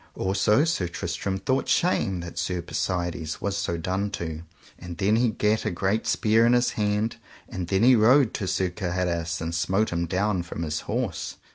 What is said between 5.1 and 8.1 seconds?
he gat a great spear in his hand, and then he